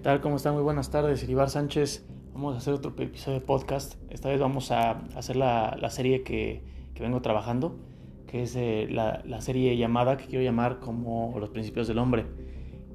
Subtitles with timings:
[0.00, 0.20] tal?
[0.22, 0.54] ¿Cómo están?
[0.54, 1.22] Muy buenas tardes.
[1.22, 2.06] Iribar Sánchez.
[2.32, 3.96] Vamos a hacer otro episodio de podcast.
[4.08, 6.62] Esta vez vamos a hacer la, serie que,
[6.98, 7.78] vengo trabajando,
[8.26, 12.24] que es eh, la, serie llamada, que quiero llamar como Los Principios del Hombre.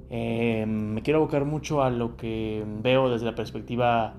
[0.10, 4.16] Eh, me quiero abocar mucho a lo que veo desde la perspectiva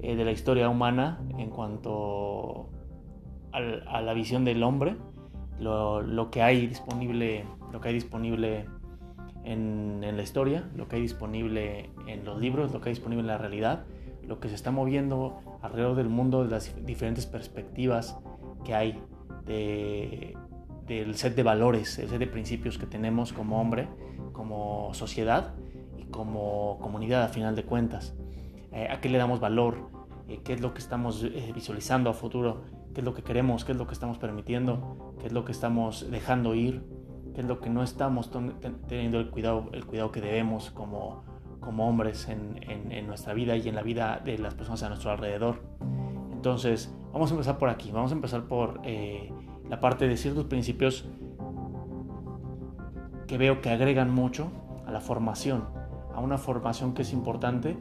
[0.00, 2.70] eh, de la historia humana en cuanto
[3.52, 4.96] a la visión del hombre,
[5.60, 8.64] lo, lo, que hay disponible, lo que hay disponible
[9.44, 13.28] en, la historia, lo que hay disponible en los libros, lo que hay disponible en
[13.28, 13.84] la realidad,
[14.26, 18.18] lo que se está moviendo alrededor del mundo, de las diferentes perspectivas
[18.64, 19.00] que hay
[20.86, 23.88] del set de valores, el set de principios que tenemos como hombre,
[24.32, 25.54] como sociedad
[25.98, 28.14] y como comunidad a final de cuentas.
[28.72, 29.90] Eh, ¿A qué le damos valor?
[30.28, 32.62] Eh, ¿Qué es lo que estamos eh, visualizando a futuro?
[32.94, 33.64] ¿Qué es lo que queremos?
[33.64, 35.14] ¿Qué es lo que estamos permitiendo?
[35.20, 36.82] ¿Qué es lo que estamos dejando ir?
[37.34, 38.30] Qué es lo que no estamos
[38.88, 41.24] teniendo el cuidado, el cuidado que debemos como,
[41.60, 45.10] como hombres en, en, nuestra vida y en la vida de las personas a nuestro
[45.10, 45.62] alrededor.
[46.32, 49.32] Entonces, vamos a empezar por aquí, vamos a empezar por eh,
[49.68, 51.06] la parte de ciertos principios
[53.26, 54.50] que veo que agregan mucho
[54.86, 55.64] a la formación,
[56.14, 57.76] a una formación que es importante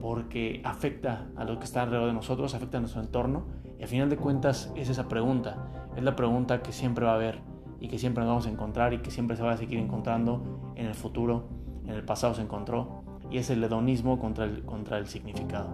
[0.00, 3.46] porque afecta a lo que está alrededor de nosotros, afecta a nuestro entorno.
[3.78, 5.56] Y al final de cuentas es esa pregunta,
[5.96, 7.40] es la pregunta que siempre va a haber
[7.80, 10.72] y que siempre nos vamos a encontrar y que siempre se va a seguir encontrando
[10.76, 11.48] en el futuro,
[11.84, 15.68] en el pasado se encontró, y es el hedonismo contra el, contra el significado.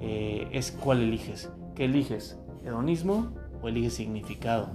[0.00, 1.52] Eh, es cuál eliges.
[1.74, 2.38] ¿Qué eliges?
[2.64, 4.68] ¿Hedonismo o eliges significado?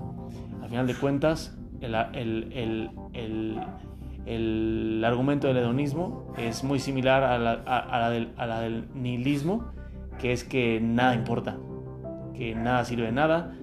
[0.62, 3.60] Al final de cuentas, el, el, el,
[4.26, 8.88] el argumento del hedonismo es muy similar a la, a, la del, a la, del,
[8.96, 9.66] nihilismo,
[10.20, 11.58] que es que nada importa,
[12.34, 13.56] que nada sirve de nada,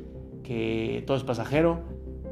[0.44, 1.80] que todo es pasajero,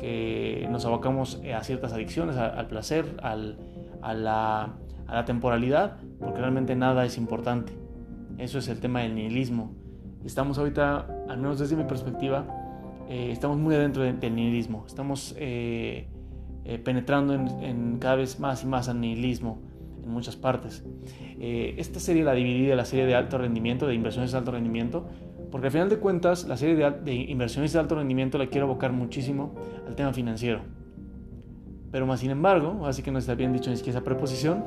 [0.00, 3.58] que nos abocamos eh, a ciertas adicciones, al placer, al,
[4.00, 4.74] a, la,
[5.06, 7.74] a, la, temporalidad, porque realmente nada es importante.
[8.38, 9.74] Eso es el tema del nihilismo.
[10.24, 12.46] Estamos ahorita, al menos desde mi perspectiva,
[13.10, 14.84] eh, estamos muy adentro del nihilismo.
[14.86, 16.08] Estamos eh,
[16.82, 19.60] penetrando en, en, cada vez más y más al nihilismo
[20.02, 20.82] en muchas partes.
[21.38, 25.08] esta serie la dividí de la serie de alto rendimiento, de inversiones de alto rendimiento,
[25.50, 28.92] porque al final de cuentas, la serie de, inversiones de alto rendimiento la quiero abocar
[28.92, 29.54] muchísimo
[29.86, 30.60] al tema financiero.
[31.90, 34.64] Pero más sin embargo, así que no está bien dicho ni siquiera esa preposición,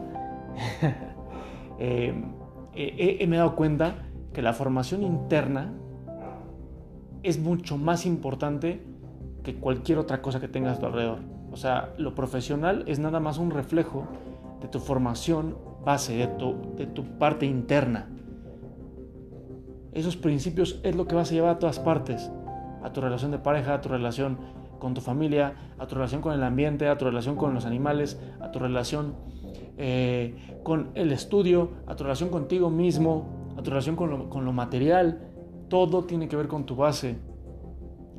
[1.80, 2.14] eh,
[2.76, 3.96] me he dado cuenta
[4.34, 5.74] que la formación interna
[7.22, 8.82] es mucho más importante
[9.44, 11.20] que cualquier otra cosa que tengas a tu alrededor.
[11.52, 14.08] O sea, lo profesional es nada más un reflejo
[14.62, 15.56] de tu formación
[15.86, 18.10] base, de tu, de tu parte interna.
[19.94, 22.32] Esos principios es lo que vas a llevar a todas partes,
[22.84, 24.38] a tu relación de pareja, a tu relación
[24.80, 28.20] con tu familia, a tu relación con el ambiente, a tu relación con los animales,
[28.42, 29.16] a tu relación
[29.78, 34.46] eh, con el estudio, a tu relación contigo mismo, a tu relación con lo, con
[34.46, 35.22] lo material.
[35.70, 37.18] Todo tiene que ver con tu base.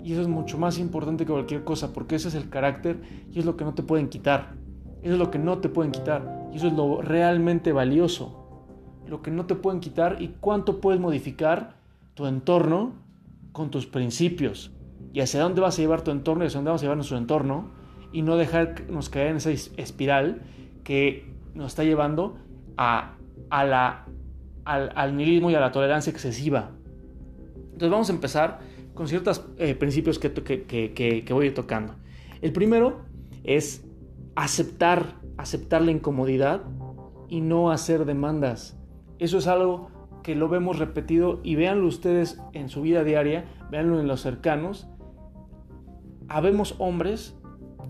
[0.02, 3.00] Y eso es mucho más importante que cualquier cosa, porque ese es el carácter
[3.32, 4.54] y es lo que no te pueden quitar.
[5.02, 6.48] Eso es lo que no te pueden quitar.
[6.52, 8.43] Y eso es lo realmente valioso
[9.08, 11.76] lo que no te pueden quitar y cuánto puedes modificar
[12.14, 12.94] tu entorno
[13.52, 14.72] con tus principios
[15.12, 17.18] y hacia dónde vas a llevar tu entorno y hacia dónde vamos a llevar nuestro
[17.18, 17.70] entorno
[18.12, 20.42] y no dejarnos caer en esa espiral
[20.82, 22.36] que nos está llevando
[22.76, 23.16] a,
[23.50, 24.06] la,
[24.64, 26.70] al, nihilismo y a la tolerancia excesiva.
[27.56, 28.60] Entonces vamos a empezar
[28.94, 31.94] con ciertos eh, principios que, que, que voy a ir tocando.
[32.40, 33.02] El primero
[33.42, 33.84] es
[34.36, 36.62] aceptar, aceptar la incomodidad
[37.28, 38.76] y no hacer demandas.
[39.24, 39.88] Eso es algo
[40.22, 44.86] que lo vemos repetido y véanlo ustedes en su vida diaria, véanlo en los cercanos.
[46.28, 47.34] Habemos hombres,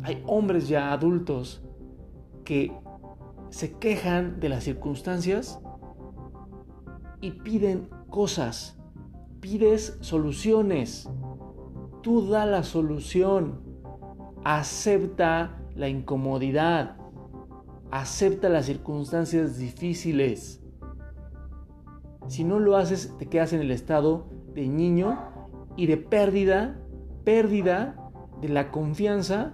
[0.04, 1.64] hay hombres ya adultos
[2.44, 2.72] que
[3.50, 5.58] se quejan de las circunstancias
[7.20, 8.78] y piden cosas,
[9.40, 11.10] pides soluciones.
[12.00, 13.60] Tú da la solución,
[14.44, 16.96] acepta la incomodidad,
[17.90, 20.63] acepta las circunstancias difíciles.
[22.26, 25.18] Si no lo haces, te quedas en el estado de niño
[25.76, 26.80] y de pérdida,
[27.24, 28.10] pérdida
[28.40, 29.52] de la confianza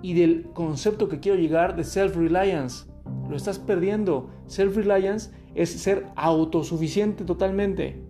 [0.00, 2.86] y del concepto que quiero llegar de self-reliance.
[3.28, 4.30] Lo estás perdiendo.
[4.46, 8.02] Self-reliance es ser autosuficiente totalmente.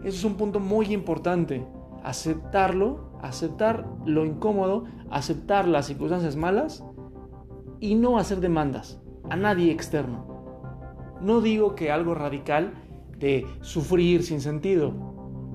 [0.00, 1.66] Eso es un punto muy importante.
[2.02, 6.84] Aceptarlo, aceptar lo incómodo, aceptar las circunstancias malas
[7.80, 10.35] y no hacer demandas a nadie externo.
[11.20, 12.74] No digo que algo radical
[13.18, 14.92] de sufrir sin sentido,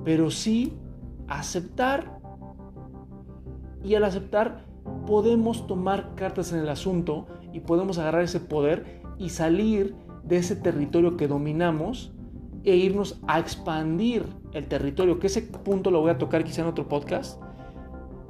[0.03, 0.73] pero sí
[1.27, 2.19] aceptar.
[3.83, 4.65] Y al aceptar
[5.05, 10.55] podemos tomar cartas en el asunto y podemos agarrar ese poder y salir de ese
[10.55, 12.13] territorio que dominamos
[12.63, 16.67] e irnos a expandir el territorio, que ese punto lo voy a tocar quizá en
[16.67, 17.41] otro podcast.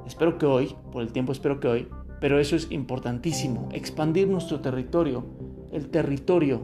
[0.06, 1.88] Espero que hoy, por el tiempo espero que hoy,
[2.20, 5.24] pero eso es importantísimo, expandir nuestro territorio,
[5.70, 6.60] el territorio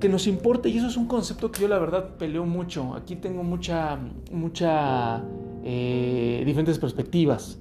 [0.00, 2.94] que nos importe y eso es un concepto que yo la verdad peleo mucho.
[2.94, 3.98] Aquí tengo mucha,
[4.32, 5.22] mucha
[5.62, 7.60] eh, diferentes perspectivas.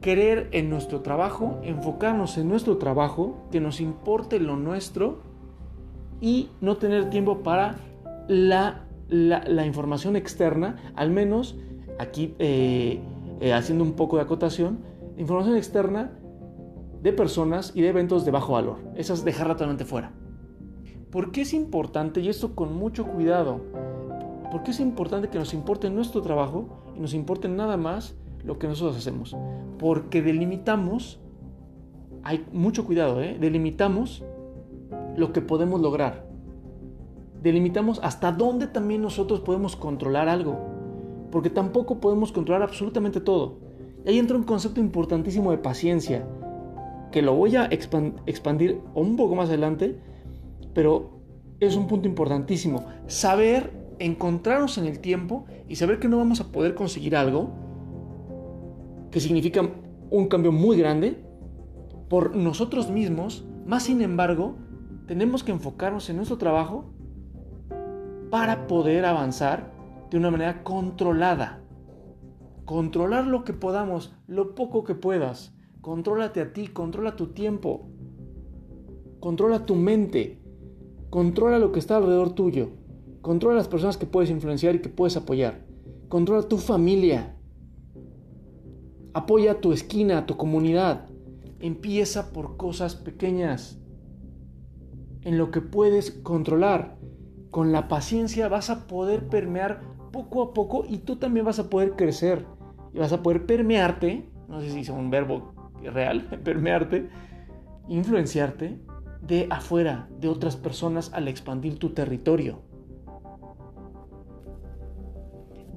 [0.00, 5.20] Querer en nuestro trabajo, enfocarnos en nuestro trabajo, que nos importe lo nuestro
[6.20, 7.76] y no tener tiempo para
[8.28, 11.56] la, la, información externa, al menos
[11.98, 13.00] aquí eh,
[13.40, 14.80] eh, haciendo un poco de acotación,
[15.16, 16.12] información externa
[17.02, 18.78] de personas y de eventos de bajo valor.
[18.96, 20.12] Esas dejarla totalmente fuera.
[21.10, 23.60] ¿Por qué es importante, y esto con mucho cuidado,
[24.50, 28.14] por qué es importante que nos importe nuestro trabajo y nos importe nada más
[28.44, 29.34] lo que nosotros hacemos?
[29.78, 31.18] Porque delimitamos,
[32.22, 33.38] hay mucho cuidado, ¿eh?
[33.40, 34.22] delimitamos
[35.16, 36.26] lo que podemos lograr.
[37.42, 40.58] Delimitamos hasta dónde también nosotros podemos controlar algo.
[41.30, 43.58] Porque tampoco podemos controlar absolutamente todo.
[44.04, 46.26] Y ahí entra un concepto importantísimo de paciencia,
[47.12, 49.98] que lo voy a expandir un poco más adelante,
[50.78, 51.10] pero
[51.58, 52.86] es un punto importantísimo.
[53.08, 57.50] Saber encontrarnos en el tiempo y saber que no vamos a poder conseguir algo
[59.10, 59.68] que significa
[60.08, 61.20] un cambio muy grande
[62.08, 64.54] por nosotros mismos, más sin embargo,
[65.08, 66.92] tenemos que enfocarnos en nuestro trabajo
[68.30, 69.72] para poder avanzar
[70.12, 71.60] de una manera controlada.
[72.66, 75.56] Controlar lo que podamos, lo poco que puedas.
[75.80, 77.90] Contrólate a ti, controla tu tiempo.
[79.18, 80.37] Controla tu mente.
[81.10, 82.68] Controla lo que está alrededor tuyo.
[83.22, 85.64] Controla las personas que puedes influenciar y que puedes apoyar.
[86.08, 87.34] Controla tu familia.
[89.14, 91.08] Apoya tu esquina, tu comunidad.
[91.60, 93.80] Empieza por cosas pequeñas.
[95.22, 96.98] En lo que puedes controlar.
[97.50, 99.80] Con la paciencia vas a poder permear
[100.12, 102.44] poco a poco y tú también vas a poder crecer.
[102.92, 104.30] Y vas a poder permearte.
[104.46, 107.08] No sé si es un verbo real, permearte.
[107.88, 108.78] Influenciarte
[109.28, 112.62] de afuera, de otras personas al expandir tu territorio.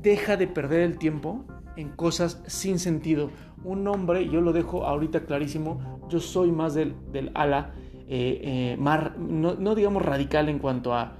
[0.01, 1.44] Deja de perder el tiempo
[1.75, 3.30] en cosas sin sentido.
[3.63, 6.95] Un hombre, yo lo dejo ahorita clarísimo, yo soy más del,
[7.36, 7.74] ala,
[8.07, 11.18] eh, eh, no, digamos radical en cuanto a,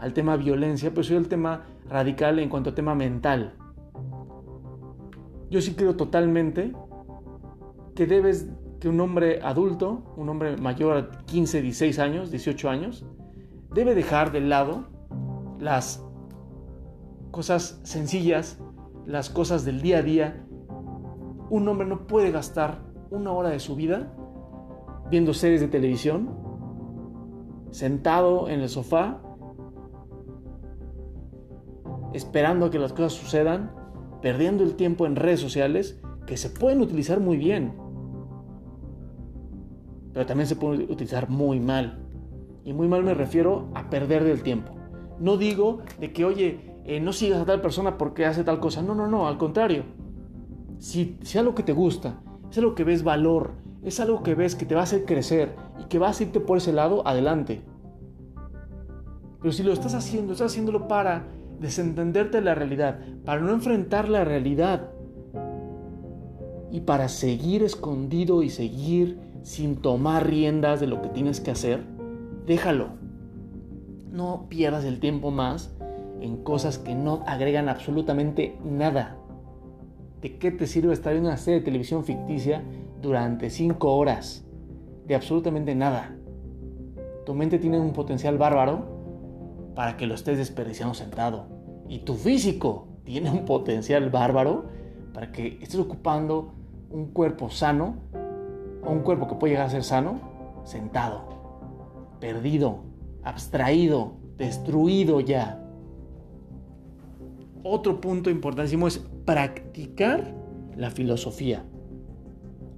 [0.00, 3.54] al tema violencia, pero soy el tema radical en cuanto a tema mental.
[5.50, 6.72] Yo sí creo totalmente
[7.94, 8.48] que debes
[8.82, 13.06] que un hombre adulto, un hombre mayor a 15, 16 años, 18 años,
[13.72, 14.88] debe dejar de lado
[15.60, 16.04] las
[17.30, 18.58] cosas sencillas,
[19.06, 20.44] las cosas del día a día.
[21.48, 24.16] Un hombre no puede gastar una hora de su vida
[25.08, 26.30] viendo series de televisión,
[27.70, 29.22] sentado en el sofá,
[32.14, 33.76] esperando a que las cosas sucedan,
[34.22, 37.80] perdiendo el tiempo en redes sociales que se pueden utilizar muy bien
[40.12, 41.98] pero también se puede utilizar muy mal.
[42.64, 44.72] Y muy mal me refiero a perder del tiempo.
[45.18, 48.82] No digo de que, oye, eh, no sigas a tal persona porque hace tal cosa.
[48.82, 49.84] No, no, no, al contrario.
[50.78, 52.20] Si, si algo que te gusta,
[52.50, 55.54] es algo que ves valor, es algo que ves que te va a hacer crecer
[55.80, 57.62] y que vas a irte por ese lado, adelante.
[59.40, 61.26] Pero si lo estás haciendo, estás haciéndolo para
[61.58, 64.90] desentenderte de la realidad, para no enfrentar la realidad
[66.70, 71.84] y para seguir escondido y seguir sin tomar riendas de lo que tienes que hacer,
[72.46, 72.90] déjalo.
[74.10, 75.74] No pierdas el tiempo más
[76.20, 79.16] en cosas que no agregan absolutamente nada.
[80.20, 82.62] ¿De qué te sirve estar en una serie de televisión ficticia
[83.00, 84.44] durante 5 horas?
[85.06, 86.14] De absolutamente nada.
[87.26, 91.46] Tu mente tiene un potencial bárbaro para que lo estés desperdiciando sentado.
[91.88, 94.66] Y tu físico tiene un potencial bárbaro
[95.12, 96.54] para que estés ocupando
[96.90, 97.96] un cuerpo sano
[98.90, 100.20] un cuerpo que puede llegar a ser sano
[100.64, 102.84] sentado, perdido,
[103.22, 105.58] abstraído, destruido ya.
[107.64, 110.34] Otro punto importantísimo es practicar
[110.76, 111.64] la filosofía.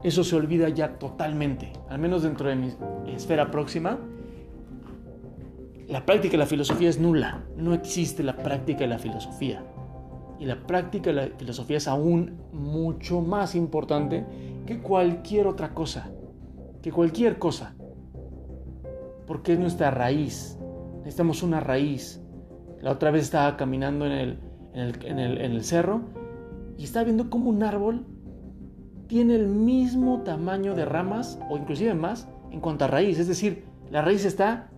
[0.02, 2.72] Eso se olvida ya totalmente, al menos dentro de mi
[3.06, 3.98] esfera próxima.
[5.88, 9.62] La práctica de la filosofía es nula, no existe la práctica de la filosofía.
[10.38, 14.24] Y la práctica de la filosofía es aún mucho más importante
[14.66, 16.10] que cualquier otra cosa,
[16.82, 17.74] que cualquier cosa,
[19.26, 20.58] porque es nuestra raíz,
[20.98, 22.20] necesitamos una raíz.
[22.80, 24.38] La otra vez estaba caminando en el,
[24.74, 26.02] en el, cerro
[26.76, 28.06] y estaba viendo como un árbol
[29.06, 33.18] tiene el mismo tamaño de ramas o inclusive más en cuanto a raíz.
[33.18, 34.70] Es decir, la raíz está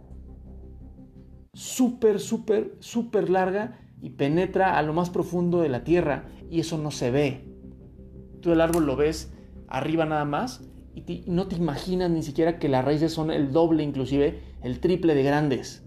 [1.55, 6.77] súper, súper, súper larga y penetra a lo más profundo de la tierra y eso
[6.79, 7.49] no se ve.
[8.41, 9.33] Tú el árbol lo ves
[9.69, 10.63] arriba nada más
[10.95, 15.15] y, no te imaginas ni siquiera que las raíces son el doble, inclusive el triple
[15.15, 15.85] de grandes.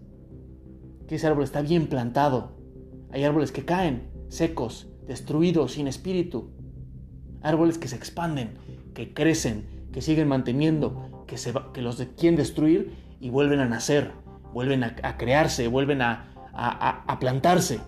[1.07, 2.51] Que ese árbol está bien plantado.
[3.12, 6.51] Hay árboles que caen, secos, destruidos, sin espíritu.
[7.41, 8.57] Árboles que se expanden,
[8.93, 14.12] que crecen, que siguen manteniendo, que, se, que los quieren destruir y vuelven a nacer,
[14.53, 17.79] vuelven a, crearse, vuelven a plantarse.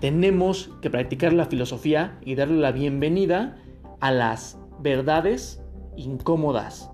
[0.00, 3.58] Tenemos que practicar la filosofía y darle la bienvenida
[4.00, 5.62] a las verdades
[5.94, 6.90] incómodas.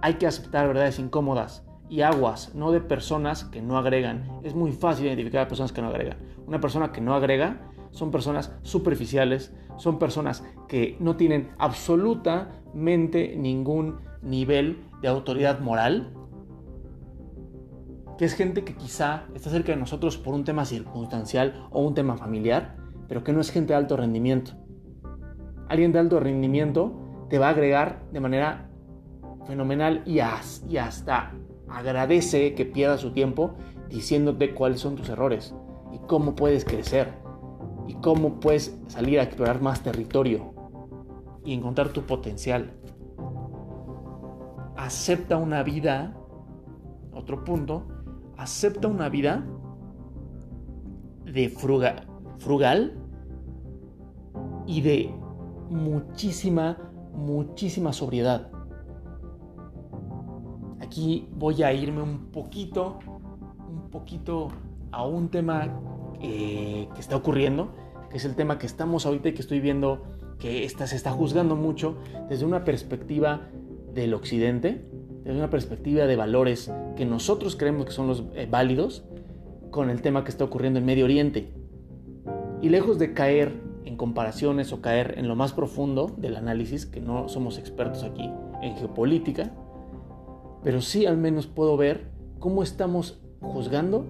[0.00, 4.40] Hay que aceptar verdades incómodas y aguas, no de personas que no agregan.
[4.44, 6.18] Es muy fácil identificar a personas que no agregan.
[6.46, 13.98] Una persona que no agrega son personas superficiales, son personas que no tienen absolutamente ningún
[14.22, 16.14] nivel de autoridad moral,
[18.20, 21.94] que es gente que quizá está cerca de nosotros por un tema circunstancial o un
[21.94, 22.76] tema familiar,
[23.08, 24.52] pero que no es gente de alto rendimiento.
[25.70, 26.92] Alguien de alto rendimiento
[27.30, 28.68] te va a agregar de manera
[29.46, 31.32] fenomenal y, y hasta
[31.66, 33.54] agradece que pierda su tiempo
[33.88, 35.54] diciéndote cuáles son tus errores
[35.90, 37.14] y cómo puedes crecer
[37.88, 40.52] y cómo puedes salir a explorar más territorio
[41.42, 42.74] y encontrar tu potencial.
[44.76, 46.14] Acepta una vida,
[47.14, 47.86] otro punto,
[48.40, 49.44] acepta una vida
[51.26, 52.94] de frugal
[54.66, 55.14] y de
[55.68, 56.78] muchísima,
[57.12, 58.50] muchísima sobriedad.
[60.80, 62.98] Aquí voy a irme un poquito,
[63.68, 64.48] un poquito
[64.90, 65.78] a un tema
[66.22, 67.74] eh, que está ocurriendo,
[68.08, 70.02] que es el tema que estamos ahorita y que estoy viendo
[70.38, 71.98] que se está juzgando mucho
[72.30, 73.50] desde una perspectiva
[73.92, 74.89] del occidente,
[75.30, 79.04] desde una perspectiva de valores que nosotros creemos que son los eh, válidos,
[79.70, 81.52] con el tema que está ocurriendo en Medio Oriente.
[82.60, 87.00] Y lejos de caer en comparaciones o caer en lo más profundo del análisis, que
[87.00, 88.28] no somos expertos aquí
[88.60, 89.52] en geopolítica,
[90.64, 92.10] pero sí al menos puedo ver
[92.40, 94.06] cómo estamos juzgando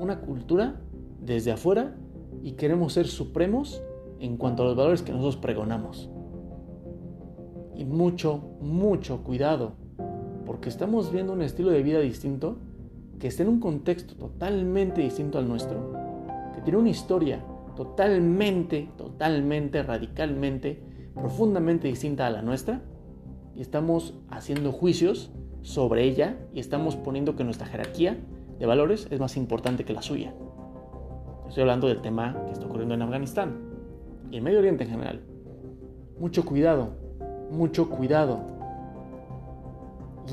[0.00, 0.80] una cultura
[1.20, 1.94] desde afuera
[2.42, 3.82] y queremos ser supremos
[4.20, 6.08] en cuanto a los valores que nosotros pregonamos.
[7.76, 9.81] Y mucho, mucho cuidado,
[10.62, 12.56] porque estamos viendo un estilo de vida distinto
[13.18, 15.92] que está en un contexto totalmente distinto al nuestro,
[16.54, 20.80] que tiene una historia totalmente, totalmente, radicalmente,
[21.16, 22.80] profundamente distinta a la nuestra,
[23.56, 28.16] y estamos haciendo juicios sobre ella y estamos poniendo que nuestra jerarquía
[28.60, 30.32] de valores es más importante que la suya.
[31.48, 33.56] Estoy hablando del tema que está ocurriendo en Afganistán
[34.30, 35.22] y en Medio Oriente en general.
[36.20, 36.90] Mucho cuidado,
[37.50, 38.51] mucho cuidado.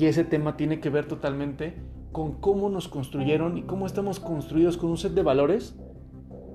[0.00, 1.74] Y ese tema tiene que ver totalmente
[2.10, 5.78] con cómo nos construyeron y cómo estamos construidos con un set de valores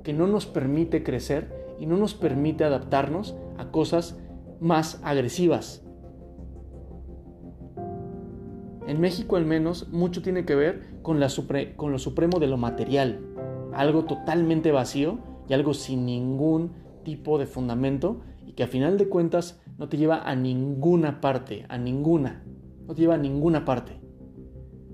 [0.04, 4.20] que no nos permite crecer y no nos permite adaptarnos a cosas
[4.60, 5.86] más agresivas,
[8.88, 13.20] en México al menos mucho tiene que ver con, lo supremo de lo material,
[13.74, 16.72] algo totalmente vacío y algo sin ningún
[17.04, 21.66] tipo de fundamento y que a final de cuentas no te lleva a ninguna parte,
[21.70, 22.44] a ninguna,
[22.88, 24.00] no te lleva a ninguna parte.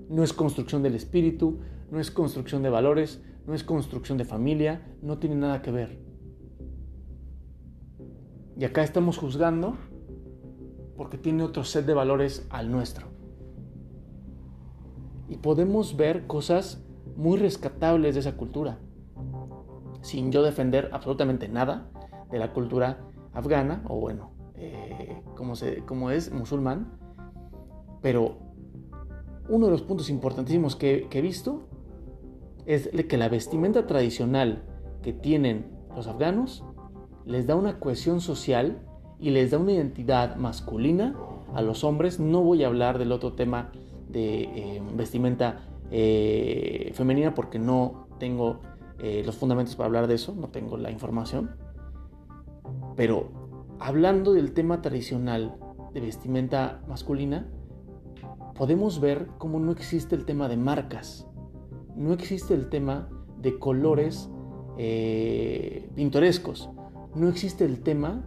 [0.08, 4.96] No es construcción del espíritu, no es construcción de valores, no es construcción de familia,
[5.02, 5.98] no tiene nada que ver.
[8.58, 9.76] Y acá estamos juzgando
[10.96, 13.12] porque tiene otro set de valores al nuestro
[15.32, 16.84] y podemos ver cosas
[17.16, 18.78] muy rescatables de esa cultura,
[20.02, 21.90] sin yo defender absolutamente nada
[22.30, 22.98] de la cultura
[23.32, 26.98] afgana, o bueno, eh, como, se, como es musulmán,
[28.02, 28.36] pero
[29.48, 31.62] uno de los puntos importantísimos que, he visto
[32.66, 34.62] es que la vestimenta tradicional
[35.02, 35.66] que tienen
[35.96, 36.64] los afganos
[37.24, 38.82] les da una cohesión social
[39.18, 41.16] y les da una identidad masculina
[41.54, 42.18] a los hombres.
[42.18, 43.70] No voy a hablar del otro tema
[44.08, 48.60] de eh, vestimenta eh, femenina porque no tengo
[48.98, 51.50] eh, los fundamentos para hablar de eso, no tengo la información.
[52.96, 53.28] Pero
[53.78, 55.56] hablando del tema tradicional
[55.92, 57.46] de vestimenta masculina,
[58.62, 61.26] podemos ver cómo no existe el tema de marcas,
[61.96, 64.30] no existe el tema de colores
[65.96, 66.70] pintorescos,
[67.16, 68.24] no existe el tema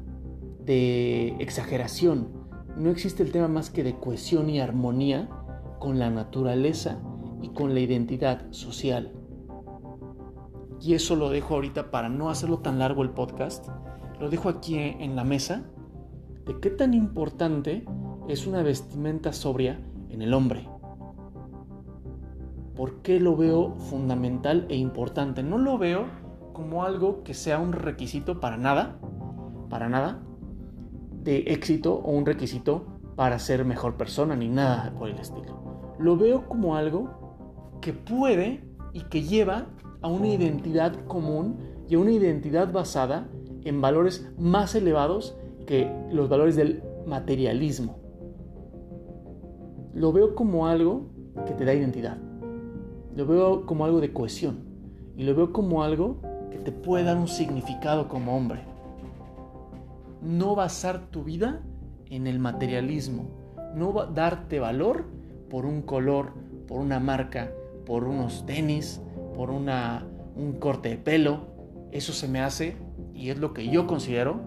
[0.59, 2.33] de exageración,
[2.75, 5.29] no existe el tema más que de cohesión y armonía
[5.79, 6.99] con la naturaleza
[7.41, 9.13] y con la identidad social.
[10.81, 13.69] y eso lo dejo ahorita para no hacerlo tan largo el podcast,
[14.19, 15.63] lo dejo aquí en la mesa,
[16.45, 17.85] de qué tan importante
[18.27, 20.67] es una vestimenta sobria en el hombre.
[22.75, 25.43] ¿Por qué lo veo fundamental e importante?
[25.43, 26.05] No lo veo
[26.53, 28.97] como algo que sea un requisito para nada,
[29.69, 30.21] para nada,
[31.23, 32.85] de éxito o un requisito
[33.15, 35.95] para ser mejor persona, ni nada por el estilo.
[35.99, 39.67] Lo veo como algo que puede y que lleva
[40.01, 41.57] a una identidad común
[41.87, 43.27] y a una identidad basada
[43.63, 48.04] en valores más elevados que los valores del materialismo.
[49.95, 51.03] Lo veo como algo
[51.47, 52.17] que te da identidad.
[53.15, 54.59] Lo veo como algo de cohesión.
[55.15, 56.17] Y lo veo como algo
[56.51, 58.59] que te puede dar un significado como hombre.
[60.21, 61.61] No basar tu vida
[62.07, 63.29] en el materialismo.
[63.73, 65.05] No darte valor
[65.49, 66.33] por un color,
[66.67, 67.53] por una marca,
[67.85, 69.01] por unos tenis,
[69.33, 71.47] por una, un corte de pelo.
[71.93, 72.75] Eso se me hace
[73.13, 74.41] y es lo que yo considero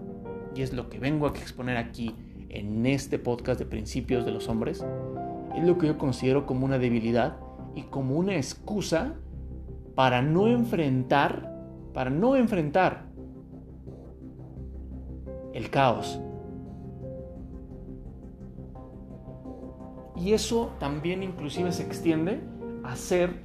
[0.53, 2.13] y es lo que vengo a exponer aquí
[2.49, 4.83] en este podcast de principios de los hombres.
[5.55, 7.37] Es lo que yo considero como una debilidad
[7.75, 9.15] y como una excusa
[9.95, 11.53] para no enfrentar,
[11.93, 13.05] para no enfrentar
[15.53, 16.19] el caos.
[20.15, 22.41] Y eso también inclusive se extiende
[22.83, 23.41] a ser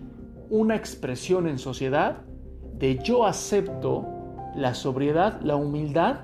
[0.51, 2.23] una expresión en sociedad
[2.79, 4.07] de yo acepto
[4.55, 6.21] la sobriedad, la humildad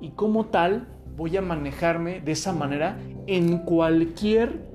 [0.00, 4.73] y como tal voy a manejarme de esa manera en cualquier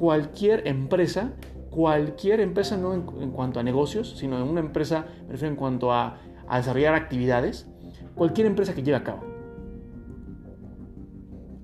[0.00, 1.34] cualquier empresa,
[1.68, 5.92] cualquier empresa no en, cuanto a negocios, sino en una empresa, me refiero en cuanto
[5.92, 6.16] a,
[6.48, 7.68] a desarrollar actividades,
[8.14, 9.20] cualquier empresa que lleve a cabo.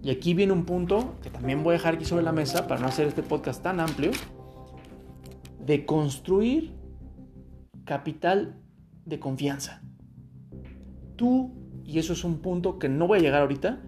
[0.02, 2.78] Y aquí viene un punto que también voy a dejar aquí sobre la mesa para
[2.78, 4.11] no hacer este podcast tan amplio,
[5.64, 6.75] de construir
[7.87, 8.61] capital
[9.07, 9.83] de confianza.
[11.16, 11.55] Tú,
[11.87, 13.80] y eso es un punto que no voy a llegar ahorita,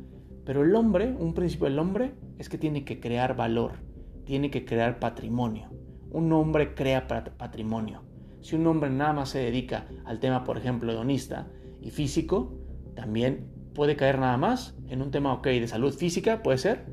[0.46, 3.86] pero el hombre, un principio del hombre, es que tiene que crear valor,
[4.28, 5.70] tiene que crear patrimonio.
[6.10, 8.02] Un hombre crea patrimonio.
[8.42, 11.48] Si un hombre nada más se dedica al tema, por ejemplo, hedonista
[11.80, 12.52] y físico,
[12.94, 16.84] también puede caer nada más en un tema, ok, de salud física, puede ser,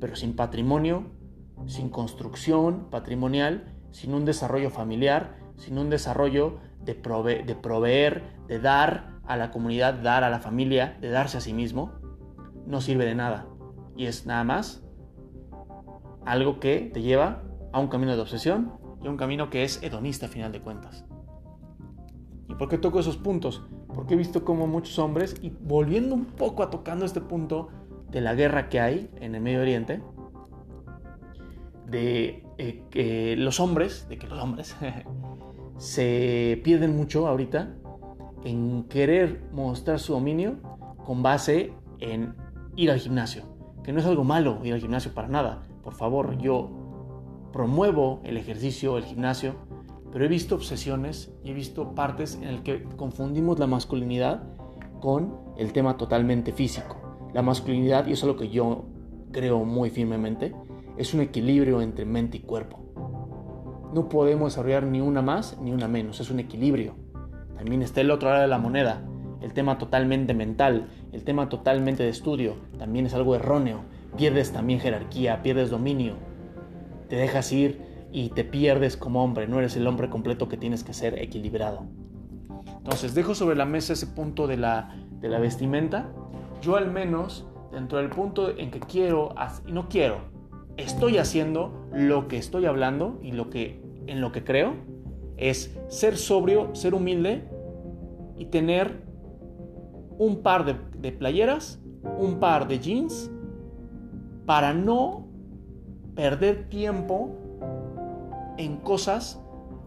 [0.00, 1.10] pero sin patrimonio,
[1.66, 9.20] sin construcción patrimonial, sin un desarrollo familiar, sin un desarrollo de, de proveer, de dar
[9.26, 11.92] a la comunidad, dar a la familia, de darse a sí mismo,
[12.66, 13.46] no sirve de nada.
[13.94, 14.87] Y es nada más
[16.30, 19.82] algo que te lleva a un camino de obsesión y a un camino que es
[19.82, 21.04] hedonista a final de cuentas.
[22.48, 23.62] ¿Y por qué toco esos puntos?
[23.94, 27.68] Porque he visto como muchos hombres, y volviendo un poco a tocando este punto
[28.10, 30.02] de la guerra que hay en el Medio Oriente,
[31.86, 34.76] de eh, que los hombres, de que los hombres
[35.78, 37.74] se pierden mucho ahorita
[38.44, 40.56] en querer mostrar su dominio
[41.04, 42.34] con base en
[42.76, 43.44] ir al gimnasio.
[43.82, 45.62] Que no es algo malo ir al gimnasio para nada.
[45.88, 46.68] Por favor, yo
[47.50, 49.54] promuevo el ejercicio, el gimnasio,
[50.12, 54.42] pero he visto obsesiones y he visto partes en las que confundimos la masculinidad
[55.00, 57.30] con el tema totalmente físico.
[57.32, 58.84] La masculinidad, y eso es lo que yo
[59.32, 60.54] creo muy firmemente,
[60.98, 62.80] es un equilibrio entre mente y cuerpo.
[63.94, 66.96] No podemos desarrollar ni una más ni una menos, es un equilibrio.
[67.56, 69.08] También está el otro lado de la moneda,
[69.40, 73.96] el tema totalmente mental, el tema totalmente de estudio, también es algo erróneo.
[74.18, 76.14] Pierdes también jerarquía, pierdes dominio,
[77.08, 80.82] te dejas ir y te pierdes como hombre, no eres el hombre completo que tienes
[80.82, 81.86] que ser equilibrado.
[82.78, 86.10] Entonces, dejo sobre la mesa ese punto de la, de la vestimenta.
[86.60, 90.16] Yo al menos, dentro del punto en que quiero, y no quiero,
[90.76, 94.74] estoy haciendo lo que estoy hablando y lo que en lo que creo
[95.36, 97.44] es ser sobrio, ser humilde
[98.36, 99.04] y tener
[100.18, 101.80] un par de, de playeras,
[102.18, 103.30] un par de jeans
[104.48, 105.26] para no
[106.14, 107.36] perder tiempo
[108.56, 109.38] en cosas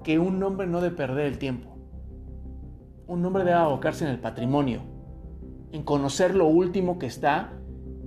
[0.03, 1.75] que un hombre no debe perder el tiempo.
[3.07, 4.81] Un hombre debe abocarse en el patrimonio,
[5.71, 7.53] en conocer lo último que está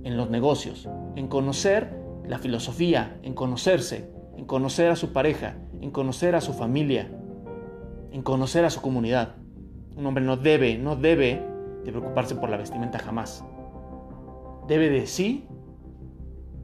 [0.05, 0.87] en los negocios,
[1.17, 1.93] en conocer
[2.25, 7.11] la filosofía, en conocerse, en conocer a su pareja, en conocer a su familia,
[8.13, 9.35] en conocer a su comunidad.
[9.97, 11.45] Un hombre no debe, no debe
[11.83, 13.43] de preocuparse por la vestimenta jamás.
[14.69, 15.49] Debe de sí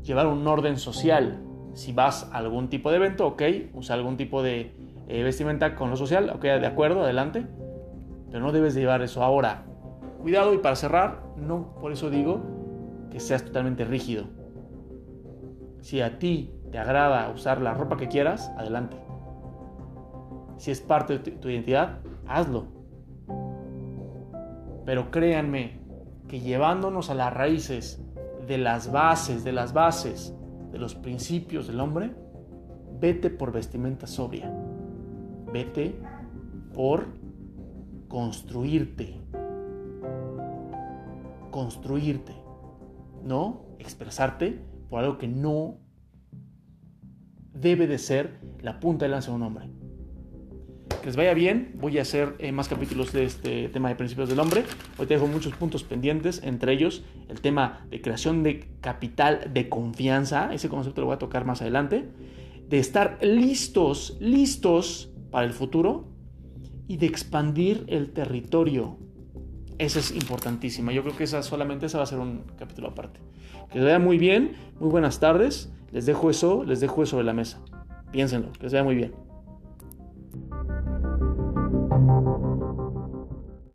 [0.04, 1.42] llevar un orden social.
[1.74, 4.74] Si vas a algún tipo de evento, ok, usa algún tipo de
[5.08, 7.46] eh, vestimenta con lo social, ok, de acuerdo, adelante.
[8.30, 9.66] Pero no debes de llevar eso ahora.
[10.22, 12.42] Cuidado y para cerrar, no por eso digo
[13.12, 14.42] que seas totalmente rígido
[15.82, 18.98] si a ti te agrada usar la ropa que quieras, adelante.
[20.58, 22.68] Si es parte de tu, identidad, hazlo.
[24.86, 25.80] Pero créanme
[26.28, 28.02] que llevándonos a las raíces
[28.48, 30.34] de las bases, de las bases,
[30.72, 32.14] de los principios del hombre,
[33.00, 34.52] vete por vestimenta sobria.
[35.52, 36.00] Vete
[36.74, 37.08] por
[38.08, 39.20] construirte.
[41.50, 42.34] Construirte.
[43.24, 45.78] No expresarte por algo que no
[47.54, 49.81] debe de ser la punta de lanza de un hombre.
[51.02, 54.30] Que les vaya bien, voy a hacer eh, más capítulos de este tema de principios
[54.30, 54.64] del hombre.
[55.00, 59.68] Hoy te dejo muchos puntos pendientes, entre ellos el tema de creación de capital de
[59.68, 62.08] confianza, ese concepto lo voy a tocar más adelante,
[62.70, 66.08] de estar listos, listos para el futuro
[66.88, 69.00] y de expandir el territorio.
[69.80, 70.92] Esa es importantísima.
[70.92, 73.20] Yo creo que esa solamente esa va a ser un capítulo aparte.
[73.72, 75.74] Que les vaya muy bien, muy buenas tardes.
[75.92, 77.60] Les dejo eso, les dejo eso sobre la mesa.
[78.12, 79.31] Piénsenlo, que les vaya muy bien.